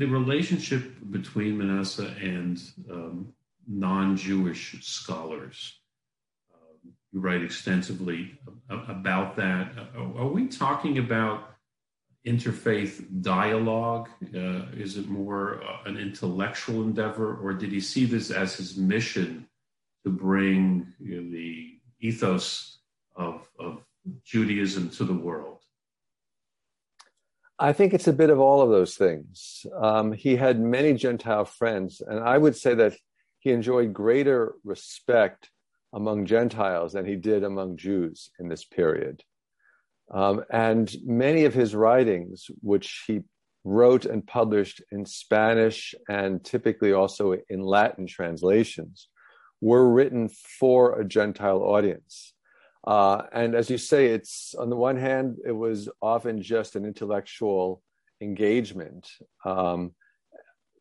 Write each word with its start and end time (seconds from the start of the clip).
the 0.00 0.06
relationship 0.06 0.94
between 1.10 1.58
Menasseh 1.58 2.10
and 2.22 2.58
um, 2.90 3.34
non 3.68 4.16
Jewish 4.16 4.82
scholars. 4.82 5.78
Um, 6.54 6.94
you 7.12 7.20
write 7.20 7.42
extensively 7.42 8.38
about 8.70 9.36
that. 9.36 9.72
Are 9.94 10.26
we 10.26 10.46
talking 10.46 10.96
about 10.96 11.50
interfaith 12.26 13.20
dialogue? 13.20 14.08
Uh, 14.34 14.72
is 14.72 14.96
it 14.96 15.06
more 15.06 15.62
uh, 15.62 15.82
an 15.84 15.98
intellectual 15.98 16.82
endeavor, 16.82 17.36
or 17.36 17.52
did 17.52 17.70
he 17.70 17.80
see 17.80 18.06
this 18.06 18.30
as 18.30 18.56
his 18.56 18.78
mission 18.78 19.46
to 20.04 20.10
bring 20.10 20.94
you 20.98 21.20
know, 21.20 21.30
the 21.30 21.78
ethos 22.00 22.78
of, 23.16 23.46
of 23.58 23.84
Judaism 24.24 24.88
to 24.92 25.04
the 25.04 25.12
world? 25.12 25.49
I 27.62 27.74
think 27.74 27.92
it's 27.92 28.08
a 28.08 28.14
bit 28.14 28.30
of 28.30 28.40
all 28.40 28.62
of 28.62 28.70
those 28.70 28.96
things. 28.96 29.66
Um, 29.78 30.12
he 30.12 30.34
had 30.34 30.58
many 30.58 30.94
Gentile 30.94 31.44
friends, 31.44 32.00
and 32.00 32.18
I 32.18 32.38
would 32.38 32.56
say 32.56 32.74
that 32.74 32.96
he 33.38 33.50
enjoyed 33.50 33.92
greater 33.92 34.54
respect 34.64 35.50
among 35.92 36.24
Gentiles 36.24 36.94
than 36.94 37.04
he 37.04 37.16
did 37.16 37.44
among 37.44 37.76
Jews 37.76 38.30
in 38.38 38.48
this 38.48 38.64
period. 38.64 39.22
Um, 40.10 40.42
and 40.50 40.90
many 41.04 41.44
of 41.44 41.52
his 41.52 41.74
writings, 41.74 42.46
which 42.62 43.04
he 43.06 43.20
wrote 43.64 44.06
and 44.06 44.26
published 44.26 44.82
in 44.90 45.04
Spanish 45.04 45.94
and 46.08 46.42
typically 46.42 46.94
also 46.94 47.36
in 47.50 47.60
Latin 47.60 48.06
translations, 48.06 49.08
were 49.60 49.86
written 49.86 50.30
for 50.58 50.98
a 50.98 51.04
Gentile 51.04 51.62
audience. 51.62 52.32
Uh, 52.86 53.22
and 53.32 53.54
as 53.54 53.68
you 53.68 53.78
say, 53.78 54.06
it's 54.06 54.54
on 54.54 54.70
the 54.70 54.76
one 54.76 54.96
hand, 54.96 55.38
it 55.44 55.52
was 55.52 55.88
often 56.00 56.40
just 56.40 56.76
an 56.76 56.84
intellectual 56.84 57.82
engagement. 58.20 59.08
Um, 59.44 59.92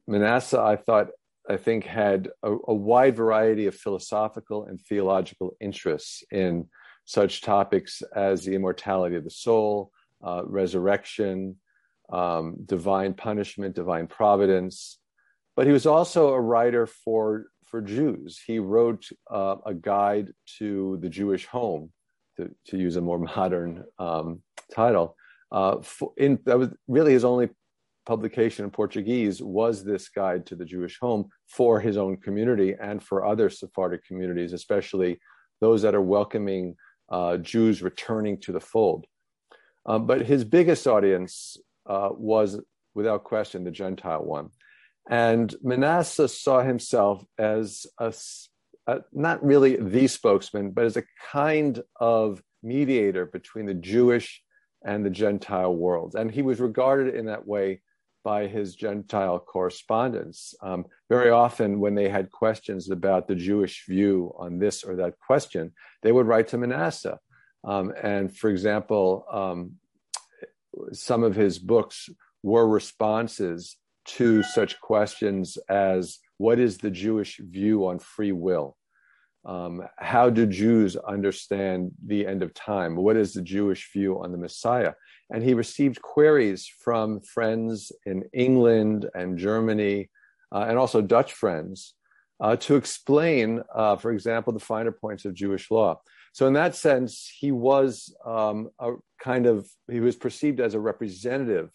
Menasseh, 0.08 0.60
I 0.60 0.78
thought, 0.78 1.08
I 1.50 1.58
think, 1.58 1.84
had 1.84 2.30
a, 2.42 2.54
a, 2.68 2.74
wide 2.74 3.16
variety 3.16 3.68
of 3.68 3.76
philosophical 3.76 4.66
and 4.66 4.80
theological 4.82 5.56
interests 5.60 6.24
in 6.32 6.68
such 7.06 7.42
topics 7.42 8.02
as 8.16 8.44
the 8.44 8.56
immortality 8.56 9.16
of 9.16 9.24
the 9.24 9.30
soul, 9.30 9.92
uh, 10.24 10.44
resurrection, 10.46 11.58
um, 12.12 12.58
divine 12.66 13.14
punishment, 13.14 13.76
divine 13.76 14.08
providence. 14.08 15.00
But 15.56 15.68
he 15.68 15.74
was 15.74 15.86
also 15.86 16.30
a 16.30 16.42
writer 16.42 16.88
for 16.88 17.48
for 17.70 17.82
Jews. 17.82 18.42
He 18.46 18.60
wrote 18.60 19.08
uh, 19.30 19.58
a 19.66 19.74
guide 19.74 20.34
to 20.58 20.98
the 21.02 21.10
Jewish 21.10 21.46
home, 21.46 21.92
to, 22.38 22.50
to 22.68 22.78
use 22.78 22.96
a 22.96 23.02
more 23.02 23.20
modern 23.36 23.84
um, 23.98 24.42
title. 24.74 25.16
Uh, 25.52 25.82
for, 25.82 26.14
in, 26.18 26.40
that 26.46 26.58
was 26.58 26.70
really 26.88 27.14
his 27.14 27.26
only 27.26 27.50
publication 28.06 28.66
in 28.66 28.72
Portuguese 28.72 29.42
was 29.42 29.84
this 29.84 30.10
guide 30.10 30.46
to 30.48 30.56
the 30.56 30.66
Jewish 30.66 30.98
home 31.00 31.30
for 31.48 31.80
his 31.80 31.98
own 31.98 32.18
community 32.18 32.76
and 32.82 33.04
for 33.04 33.26
other 33.26 33.50
Sephardic 33.50 34.04
communities, 34.06 34.54
especially 34.54 35.20
those 35.62 35.82
that 35.82 35.96
are 35.96 36.02
welcoming 36.02 36.76
uh, 37.10 37.38
Jews 37.38 37.82
returning 37.82 38.40
to 38.42 38.52
the 38.52 38.60
fold. 38.60 39.06
Um, 39.86 40.08
but 40.08 40.26
his 40.26 40.44
biggest 40.44 40.88
audience 40.88 41.58
uh, 41.88 42.10
was, 42.12 42.60
without 42.94 43.24
question, 43.24 43.64
the 43.64 43.72
Gentile 43.72 44.24
one. 44.24 44.50
And 45.10 45.54
Menasseh 45.64 46.30
saw 46.30 46.62
himself 46.62 47.26
as 47.38 47.88
a, 47.98 48.14
a, 48.86 49.00
not 49.12 49.44
really 49.44 49.76
the 49.76 50.08
spokesman, 50.08 50.72
but 50.72 50.86
as 50.86 50.98
a 50.98 51.04
kind 51.32 51.82
of 52.00 52.44
mediator 52.62 53.26
between 53.26 53.66
the 53.66 53.74
Jewish 53.74 54.44
and 54.86 55.04
the 55.04 55.10
Gentile 55.10 55.76
worlds. 55.76 56.14
And 56.14 56.30
he 56.30 56.44
was 56.44 56.60
regarded 56.60 57.16
in 57.16 57.26
that 57.26 57.48
way 57.48 57.82
by 58.24 58.46
his 58.46 58.76
Gentile 58.76 59.40
correspondents. 59.40 60.54
Um, 60.62 60.86
very 61.10 61.32
often, 61.32 61.80
when 61.80 61.96
they 61.96 62.10
had 62.10 62.32
questions 62.32 62.92
about 62.92 63.28
the 63.28 63.36
Jewish 63.36 63.86
view 63.88 64.34
on 64.38 64.60
this 64.60 64.84
or 64.84 64.96
that 64.98 65.18
question, 65.20 65.74
they 66.04 66.12
would 66.12 66.28
write 66.28 66.50
to 66.50 66.58
Menasseh. 66.58 67.18
Um, 67.64 67.94
and 68.02 68.36
for 68.36 68.50
example, 68.50 69.26
um, 69.32 69.76
some 70.92 71.24
of 71.24 71.36
his 71.36 71.58
books 71.58 72.10
were 72.44 72.68
responses 72.68 73.76
to 74.18 74.44
such 74.44 74.80
questions 74.82 75.58
as 75.70 76.20
what 76.38 76.60
is 76.60 76.78
the 76.78 76.92
Jewish 76.92 77.38
view 77.38 77.88
on 77.88 78.00
free 78.00 78.32
will? 78.32 78.76
Um, 79.46 79.84
how 79.98 80.30
do 80.30 80.46
Jews 80.46 80.96
understand 80.96 81.92
the 82.06 82.28
end 82.28 82.44
of 82.44 82.54
time? 82.54 82.96
What 82.96 83.16
is 83.16 83.34
the 83.34 83.42
Jewish 83.42 83.92
view 83.94 84.22
on 84.22 84.32
the 84.32 84.38
Messiah? 84.38 84.94
And 85.30 85.44
he 85.44 85.54
received 85.54 86.02
queries 86.02 86.68
from 86.84 87.22
friends 87.22 87.92
in 88.06 88.24
England 88.34 89.10
and 89.14 89.38
Germany, 89.38 90.10
uh, 90.52 90.66
and 90.68 90.78
also 90.78 91.02
Dutch 91.02 91.34
friends, 91.34 91.94
uh, 92.42 92.56
to 92.58 92.76
explain, 92.76 93.62
uh, 93.74 93.96
for 93.96 94.12
example, 94.12 94.54
the 94.54 94.60
finer 94.60 94.92
points 94.92 95.26
of 95.26 95.34
Jewish 95.34 95.70
law. 95.72 96.02
So, 96.34 96.48
in 96.48 96.54
that 96.54 96.76
sense, 96.76 97.32
he 97.40 97.52
was 97.52 98.14
um, 98.26 98.70
a 98.80 98.94
kind 99.22 99.46
of 99.46 99.68
he 99.90 100.00
was 100.00 100.16
perceived 100.16 100.60
as 100.60 100.74
a 100.74 100.80
representative 100.80 101.72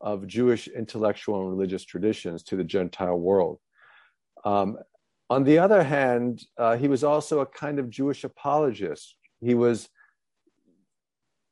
of 0.00 0.26
Jewish 0.26 0.68
intellectual 0.68 1.40
and 1.40 1.50
religious 1.50 1.84
traditions 1.84 2.42
to 2.44 2.56
the 2.56 2.64
Gentile 2.64 3.18
world. 3.18 3.58
Um, 4.44 4.78
on 5.28 5.44
the 5.44 5.58
other 5.58 5.82
hand, 5.82 6.44
uh, 6.56 6.76
he 6.76 6.88
was 6.88 7.02
also 7.02 7.40
a 7.40 7.46
kind 7.46 7.78
of 7.78 7.90
Jewish 7.90 8.22
apologist. 8.24 9.16
He 9.40 9.54
was 9.54 9.88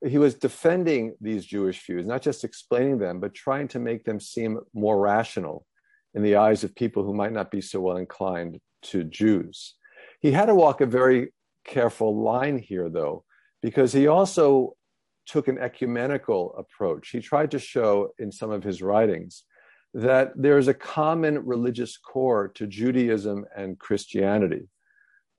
he 0.07 0.19
was 0.19 0.35
defending 0.35 1.15
these 1.21 1.47
Jewish 1.47 1.85
views, 1.87 2.05
not 2.05 2.21
just 2.21 2.45
explaining 2.45 2.99
them, 2.99 3.21
but 3.21 3.33
trying 3.33 3.69
to 3.69 3.79
make 3.79 4.05
them 4.05 4.21
seem 4.21 4.61
more 4.75 5.01
rational 5.01 5.65
in 6.13 6.23
the 6.23 6.37
eyes 6.37 6.63
of 6.63 6.75
people 6.75 7.05
who 7.05 7.15
might 7.15 7.33
not 7.33 7.51
be 7.51 7.63
so 7.63 7.81
well 7.81 7.97
inclined 7.97 8.61
to 8.83 9.05
Jews. 9.05 9.75
He 10.21 10.31
had 10.31 10.47
to 10.47 10.55
walk 10.55 10.83
a 10.83 10.87
very 10.87 11.33
careful 11.65 12.23
line 12.23 12.59
here, 12.59 12.91
though, 12.91 13.25
because 13.63 13.93
he 13.93 14.07
also 14.07 14.77
took 15.27 15.49
an 15.49 15.59
ecumenical 15.59 16.55
approach. 16.57 17.11
He 17.11 17.21
tried 17.21 17.51
to 17.53 17.59
show 17.59 18.11
in 18.19 18.33
some 18.33 18.51
of 18.51 18.63
his 18.63 18.83
writings 18.83 19.45
that 19.95 20.33
there 20.35 20.59
is 20.59 20.69
a 20.69 20.75
common 20.75 21.47
religious 21.47 21.97
core 21.97 22.49
to 22.49 22.67
Judaism 22.67 23.45
and 23.57 23.79
Christianity. 23.79 24.69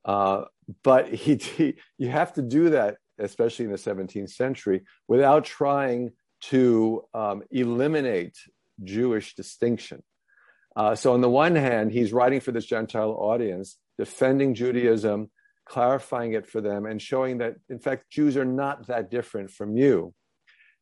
Uh, 0.06 0.46
but 0.84 1.10
he, 1.14 1.36
he, 1.36 1.76
you 1.98 2.10
have 2.10 2.34
to 2.34 2.42
do 2.42 2.70
that, 2.70 2.98
especially 3.20 3.66
in 3.66 3.72
the 3.72 3.78
17th 3.78 4.32
century, 4.32 4.84
without 5.08 5.46
trying 5.46 6.12
to 6.42 7.04
um, 7.14 7.44
eliminate 7.52 8.38
Jewish 8.84 9.36
distinction. 9.36 10.04
Uh, 10.76 10.96
so, 10.96 11.14
on 11.14 11.22
the 11.22 11.30
one 11.30 11.56
hand, 11.56 11.92
he's 11.92 12.12
writing 12.12 12.42
for 12.42 12.52
this 12.52 12.66
Gentile 12.66 13.12
audience, 13.12 13.78
defending 13.98 14.54
Judaism, 14.54 15.32
clarifying 15.66 16.34
it 16.34 16.48
for 16.48 16.62
them, 16.62 16.86
and 16.86 17.02
showing 17.02 17.40
that, 17.40 17.56
in 17.70 17.80
fact, 17.80 18.10
Jews 18.10 18.38
are 18.38 18.46
not 18.46 18.88
that 18.88 19.10
different 19.10 19.52
from 19.52 19.76
you. 19.76 20.14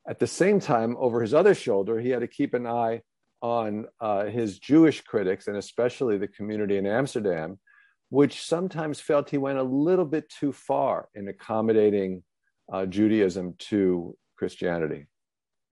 At 0.07 0.19
the 0.19 0.27
same 0.27 0.59
time, 0.59 0.95
over 0.99 1.21
his 1.21 1.33
other 1.33 1.55
shoulder, 1.55 1.99
he 1.99 2.09
had 2.09 2.19
to 2.21 2.27
keep 2.27 2.53
an 2.53 2.67
eye 2.67 3.01
on 3.41 3.85
uh, 3.99 4.25
his 4.25 4.59
Jewish 4.59 5.01
critics, 5.01 5.47
and 5.47 5.57
especially 5.57 6.17
the 6.17 6.27
community 6.27 6.77
in 6.77 6.85
Amsterdam, 6.85 7.59
which 8.09 8.43
sometimes 8.43 8.99
felt 8.99 9.29
he 9.29 9.37
went 9.37 9.57
a 9.57 9.63
little 9.63 10.05
bit 10.05 10.29
too 10.29 10.51
far 10.51 11.09
in 11.15 11.27
accommodating 11.27 12.23
uh, 12.71 12.85
Judaism 12.85 13.55
to 13.57 14.15
Christianity. 14.37 15.07